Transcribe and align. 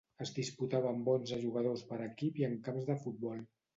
Es 0.23 0.29
disputava 0.37 0.93
amb 0.93 1.11
onze 1.15 1.39
jugadors 1.45 1.85
per 1.91 1.99
equip 2.07 2.41
i 2.43 2.49
en 2.49 2.57
camps 2.69 2.89
de 2.89 2.97
futbol. 3.05 3.45